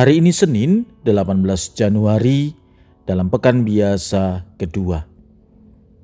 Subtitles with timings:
[0.00, 1.44] Hari ini Senin 18
[1.76, 2.56] Januari
[3.04, 5.04] dalam pekan biasa kedua.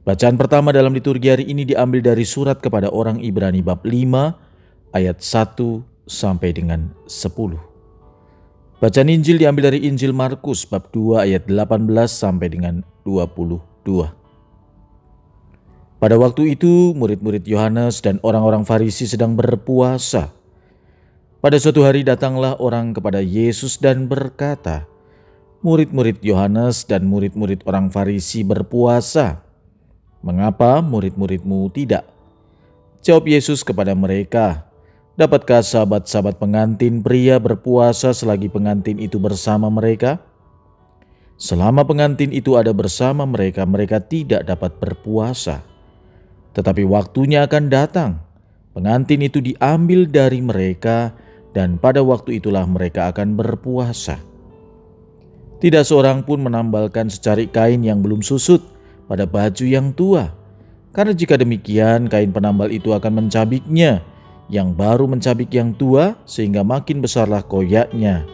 [0.05, 5.17] Bacaan pertama dalam liturgi hari ini diambil dari surat kepada orang Ibrani bab 5 ayat
[5.25, 7.57] 1 sampai dengan 10.
[8.85, 13.65] Bacaan Injil diambil dari Injil Markus bab 2 ayat 18 sampai dengan 22.
[15.97, 20.37] Pada waktu itu murid-murid Yohanes dan orang-orang Farisi sedang berpuasa
[21.41, 24.89] pada suatu hari datanglah orang kepada Yesus dan berkata,
[25.65, 29.43] Murid-murid Yohanes dan murid-murid orang Farisi berpuasa.
[30.23, 32.07] Mengapa murid-muridmu tidak?
[33.03, 34.67] Jawab Yesus kepada mereka,
[35.17, 40.21] Dapatkah sahabat-sahabat pengantin pria berpuasa selagi pengantin itu bersama mereka?
[41.41, 45.65] Selama pengantin itu ada bersama mereka, mereka tidak dapat berpuasa.
[46.53, 48.21] Tetapi waktunya akan datang,
[48.77, 51.17] pengantin itu diambil dari mereka
[51.57, 54.21] dan pada waktu itulah mereka akan berpuasa.
[55.57, 58.61] Tidak seorang pun menambalkan secari kain yang belum susut
[59.09, 60.37] pada baju yang tua,
[60.93, 64.05] karena jika demikian kain penambal itu akan mencabiknya,
[64.53, 68.29] yang baru mencabik yang tua sehingga makin besarlah koyaknya.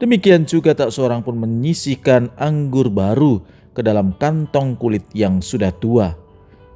[0.00, 3.44] Demikian juga tak seorang pun menyisihkan anggur baru
[3.76, 6.16] ke dalam kantong kulit yang sudah tua,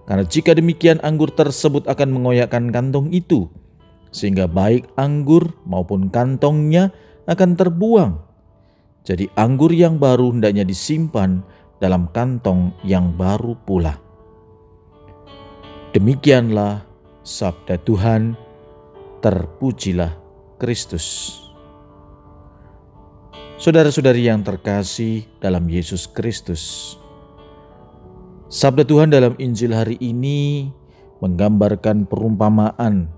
[0.04, 3.48] karena jika demikian anggur tersebut akan mengoyakkan kantong itu,
[4.16, 6.88] sehingga baik anggur maupun kantongnya
[7.28, 8.12] akan terbuang.
[9.04, 11.44] Jadi anggur yang baru hendaknya disimpan
[11.76, 14.00] dalam kantong yang baru pula.
[15.92, 16.80] Demikianlah
[17.20, 18.32] sabda Tuhan,
[19.20, 20.16] terpujilah
[20.56, 21.38] Kristus.
[23.60, 26.96] Saudara-saudari yang terkasih dalam Yesus Kristus,
[28.52, 30.68] sabda Tuhan dalam Injil hari ini
[31.24, 33.15] menggambarkan perumpamaan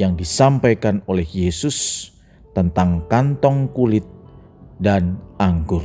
[0.00, 2.08] yang disampaikan oleh Yesus
[2.56, 4.08] tentang kantong kulit
[4.80, 5.84] dan anggur.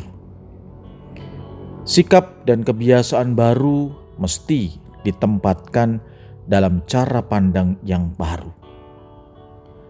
[1.83, 5.99] Sikap dan kebiasaan baru mesti ditempatkan
[6.47, 8.49] dalam cara pandang yang baru.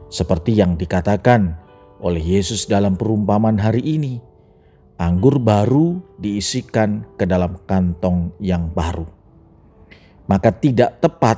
[0.09, 1.53] Seperti yang dikatakan
[2.01, 4.19] oleh Yesus dalam perumpamaan hari ini,
[4.99, 9.07] anggur baru diisikan ke dalam kantong yang baru.
[10.25, 11.37] Maka tidak tepat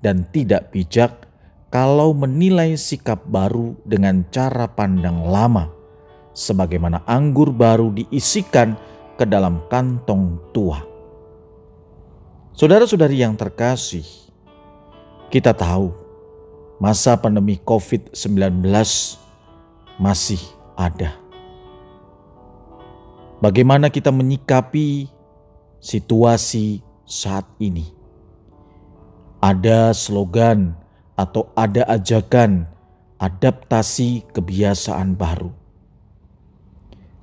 [0.00, 1.24] dan tidak bijak
[1.74, 5.74] kalau menilai sikap baru dengan cara pandang lama,
[6.30, 8.78] sebagaimana anggur baru diisikan
[9.18, 10.86] ke dalam kantong tua.
[12.54, 14.06] Saudara-saudari yang terkasih,
[15.34, 15.90] kita tahu
[16.78, 18.70] masa pandemi COVID-19
[19.98, 20.38] masih
[20.78, 21.18] ada.
[23.42, 25.10] Bagaimana kita menyikapi
[25.82, 27.90] situasi saat ini?
[29.42, 30.83] Ada slogan
[31.14, 32.66] atau ada ajakan
[33.18, 35.50] adaptasi kebiasaan baru.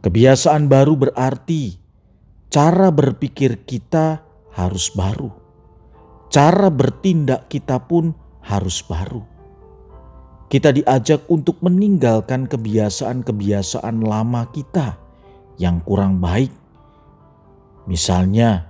[0.02, 1.78] Kebiasaan baru berarti
[2.50, 4.26] cara berpikir kita
[4.58, 5.30] harus baru.
[6.32, 9.22] Cara bertindak kita pun harus baru.
[10.52, 15.00] Kita diajak untuk meninggalkan kebiasaan-kebiasaan lama kita
[15.56, 16.52] yang kurang baik.
[17.88, 18.68] Misalnya,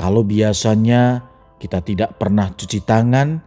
[0.00, 1.20] kalau biasanya
[1.60, 3.40] kita tidak pernah cuci tangan,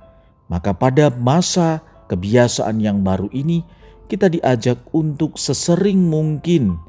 [0.50, 3.62] maka pada masa kebiasaan yang baru ini
[4.10, 6.82] kita diajak untuk sesering mungkin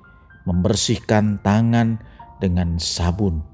[0.48, 2.00] membersihkan tangan
[2.41, 3.44] dengan sabun.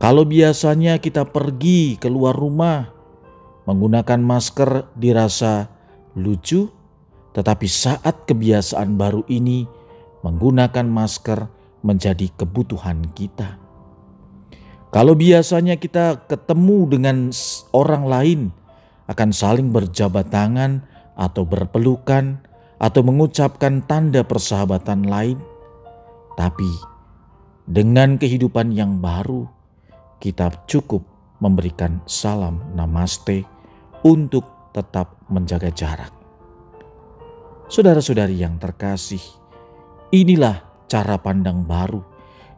[0.00, 2.88] Kalau biasanya kita pergi keluar rumah
[3.68, 5.68] menggunakan masker dirasa
[6.16, 6.72] lucu,
[7.36, 9.68] tetapi saat kebiasaan baru ini
[10.24, 11.48] menggunakan masker
[11.84, 13.60] menjadi kebutuhan kita.
[14.88, 17.16] Kalau biasanya kita ketemu dengan
[17.76, 18.40] orang lain,
[19.06, 20.82] akan saling berjabat tangan
[21.14, 22.42] atau berpelukan
[22.76, 25.38] atau mengucapkan tanda persahabatan lain.
[26.36, 26.68] Tapi
[27.64, 29.48] dengan kehidupan yang baru,
[30.20, 31.02] kita cukup
[31.40, 33.46] memberikan salam namaste
[34.04, 36.12] untuk tetap menjaga jarak.
[37.66, 39.22] Saudara-saudari yang terkasih,
[40.14, 41.98] inilah cara pandang baru.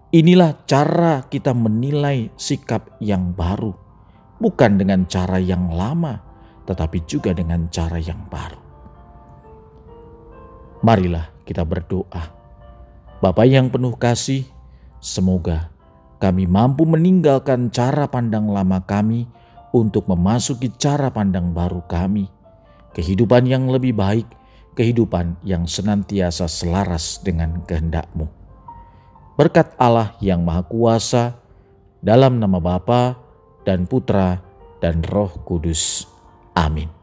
[0.09, 3.77] Inilah cara kita menilai sikap yang baru,
[4.41, 6.28] bukan dengan cara yang lama
[6.69, 8.61] tetapi juga dengan cara yang baru.
[10.85, 12.37] Marilah kita berdoa.
[13.19, 14.45] Bapa yang penuh kasih,
[15.01, 15.73] semoga
[16.21, 19.27] kami mampu meninggalkan cara pandang lama kami
[19.73, 22.29] untuk memasuki cara pandang baru kami.
[22.93, 24.29] Kehidupan yang lebih baik,
[24.77, 28.29] kehidupan yang senantiasa selaras dengan kehendak-Mu.
[29.39, 31.39] Berkat Allah yang Maha Kuasa,
[32.03, 33.19] dalam nama Bapa
[33.63, 34.43] dan Putra
[34.83, 36.18] dan Roh Kudus.
[36.59, 36.98] Amin.